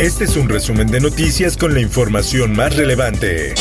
[0.00, 3.52] Este es un resumen de noticias con la información más relevante.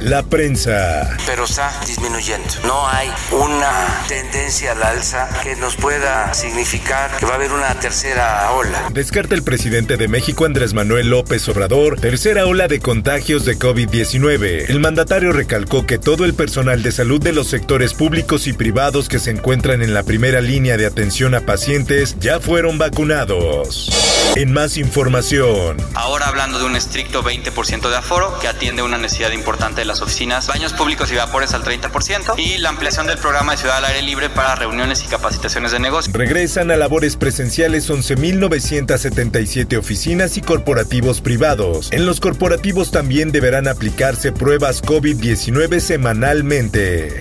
[0.00, 1.16] La prensa.
[1.26, 2.46] Pero está disminuyendo.
[2.64, 7.74] No hay una tendencia al alza que nos pueda significar que va a haber una
[7.80, 8.90] tercera ola.
[8.92, 14.66] Descarta el presidente de México Andrés Manuel López Obrador tercera ola de contagios de COVID-19.
[14.68, 19.08] El mandatario recalcó que todo el personal de salud de los sectores públicos y privados
[19.08, 23.90] que se encuentran en la primera línea de atención a pacientes ya fueron vacunados.
[24.36, 25.87] En más información.
[25.94, 30.00] Ahora hablando de un estricto 20% de aforo que atiende una necesidad importante de las
[30.02, 33.84] oficinas, baños públicos y vapores al 30% y la ampliación del programa de Ciudad al
[33.86, 36.12] Aire Libre para reuniones y capacitaciones de negocio.
[36.12, 41.88] Regresan a labores presenciales 11.977 oficinas y corporativos privados.
[41.92, 47.18] En los corporativos también deberán aplicarse pruebas COVID-19 semanalmente.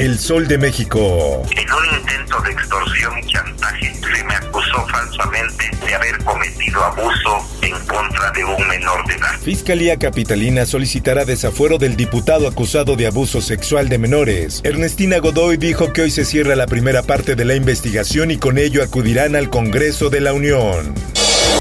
[0.00, 1.42] El Sol de México.
[1.54, 7.46] En un intento de extorsión y chantaje se me acusó falsamente de haber cometido abuso
[7.60, 9.38] en contra de un menor de edad.
[9.42, 14.62] Fiscalía Capitalina solicitará desafuero del diputado acusado de abuso sexual de menores.
[14.64, 18.56] Ernestina Godoy dijo que hoy se cierra la primera parte de la investigación y con
[18.56, 20.94] ello acudirán al Congreso de la Unión.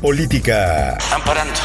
[0.01, 0.97] Política.
[1.11, 1.59] Amparando.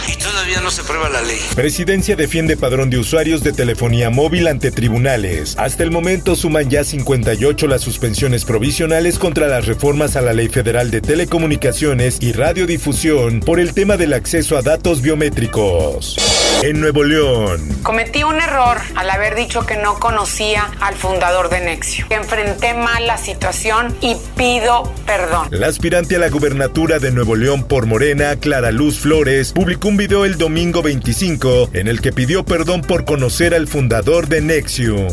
[0.54, 1.40] Todavía no se prueba la ley.
[1.56, 5.56] Presidencia defiende padrón de usuarios de telefonía móvil ante tribunales.
[5.58, 10.48] Hasta el momento suman ya 58 las suspensiones provisionales contra las reformas a la Ley
[10.48, 16.16] Federal de Telecomunicaciones y Radiodifusión por el tema del acceso a datos biométricos.
[16.62, 17.68] En Nuevo León.
[17.82, 22.06] Cometí un error al haber dicho que no conocía al fundador de Nexio.
[22.10, 25.48] Enfrenté mal la situación y pido perdón.
[25.50, 29.96] La aspirante a la gubernatura de Nuevo León por Morena, Clara Luz Flores, publicó un
[29.96, 35.08] video el domingo 25 en el que pidió perdón por conocer al fundador de Nexium.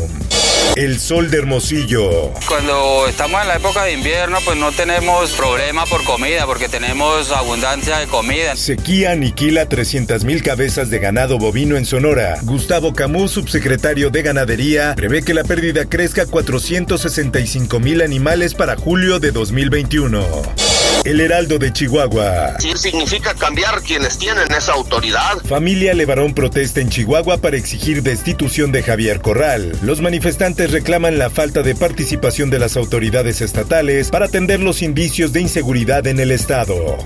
[0.76, 2.34] El sol de Hermosillo.
[2.46, 7.30] Cuando estamos en la época de invierno, pues no tenemos problema por comida, porque tenemos
[7.30, 8.54] abundancia de comida.
[8.56, 12.36] Sequía aniquila 300.000 cabezas de ganado bovino en Sonora.
[12.42, 19.18] Gustavo Camus, subsecretario de Ganadería, prevé que la pérdida crezca a 465.000 animales para julio
[19.18, 20.71] de 2021.
[21.04, 22.56] El Heraldo de Chihuahua.
[22.60, 25.38] Sí, significa cambiar quienes tienen esa autoridad.
[25.48, 29.76] Familia Levarón protesta en Chihuahua para exigir destitución de Javier Corral.
[29.82, 35.32] Los manifestantes reclaman la falta de participación de las autoridades estatales para atender los indicios
[35.32, 36.98] de inseguridad en el estado.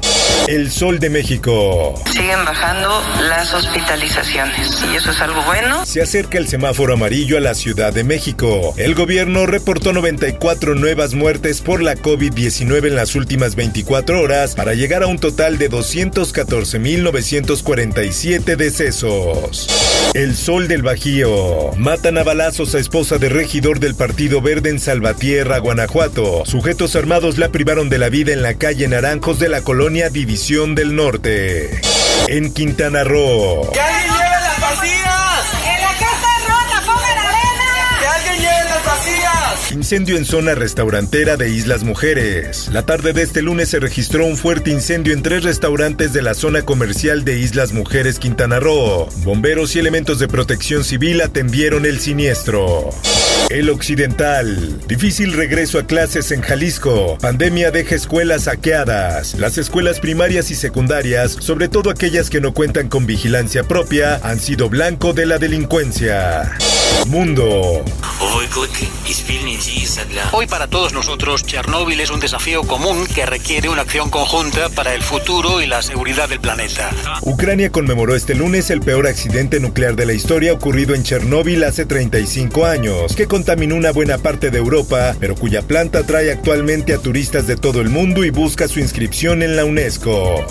[0.49, 1.95] El Sol de México.
[2.13, 5.85] Siguen bajando las hospitalizaciones y eso es algo bueno.
[5.85, 8.73] Se acerca el semáforo amarillo a la Ciudad de México.
[8.77, 14.75] El gobierno reportó 94 nuevas muertes por la COVID-19 en las últimas 24 horas para
[14.75, 19.67] llegar a un total de 214.947 decesos.
[20.15, 21.73] El Sol del Bajío.
[21.77, 26.45] Matan a balazos a esposa de regidor del Partido Verde en Salvatierra, Guanajuato.
[26.47, 30.75] Sujetos armados la privaron de la vida en la calle Naranjos de la colonia División
[30.75, 31.81] del Norte.
[32.27, 33.71] En Quintana Roo.
[33.73, 35.06] ¡Que alguien lleve las vacías!
[39.73, 42.69] Incendio en zona restaurantera de Islas Mujeres.
[42.73, 46.35] La tarde de este lunes se registró un fuerte incendio en tres restaurantes de la
[46.35, 49.09] zona comercial de Islas Mujeres, Quintana Roo.
[49.25, 52.91] Bomberos y elementos de protección civil atendieron el siniestro.
[53.51, 54.81] El Occidental.
[54.87, 57.19] Difícil regreso a clases en Jalisco.
[57.21, 59.35] Pandemia deja escuelas saqueadas.
[59.35, 64.39] Las escuelas primarias y secundarias, sobre todo aquellas que no cuentan con vigilancia propia, han
[64.39, 66.57] sido blanco de la delincuencia.
[67.05, 67.85] Mundo.
[70.33, 74.95] Hoy para todos nosotros Chernóbil es un desafío común que requiere una acción conjunta para
[74.95, 76.91] el futuro y la seguridad del planeta.
[77.23, 81.87] Ucrania conmemoró este lunes el peor accidente nuclear de la historia ocurrido en Chernóbil hace
[81.87, 86.99] 35 años, que contaminó una buena parte de Europa, pero cuya planta atrae actualmente a
[86.99, 90.45] turistas de todo el mundo y busca su inscripción en la UNESCO.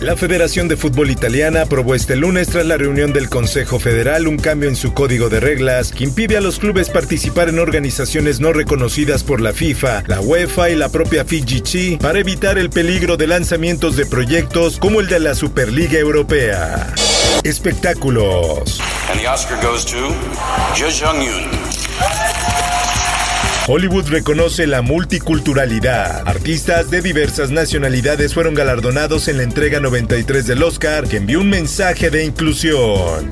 [0.00, 4.36] La Federación de Fútbol Italiana aprobó este lunes tras la reunión del Consejo Federal un
[4.36, 8.52] cambio en su código de reglas que impide a los clubes participar en organizaciones no
[8.52, 13.26] reconocidas por la FIFA, la UEFA y la propia FIGC para evitar el peligro de
[13.26, 16.94] lanzamientos de proyectos como el de la Superliga Europea.
[17.44, 18.80] Espectáculos.
[19.10, 19.98] And the Oscar goes to.
[23.68, 26.28] Hollywood reconoce la multiculturalidad.
[26.28, 31.50] Artistas de diversas nacionalidades fueron galardonados en la entrega 93 del Oscar, que envió un
[31.50, 33.28] mensaje de inclusión.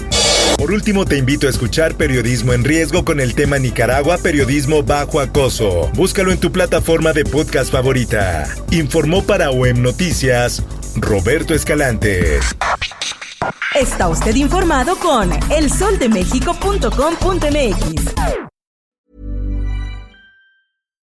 [0.58, 5.20] Por último, te invito a escuchar Periodismo en Riesgo con el tema Nicaragua, Periodismo Bajo
[5.20, 5.88] Acoso.
[5.94, 8.52] Búscalo en tu plataforma de podcast favorita.
[8.72, 10.64] Informó para OEM Noticias,
[10.96, 12.40] Roberto Escalante.
[13.74, 18.43] Está usted informado con elsoldemexico.com.mx.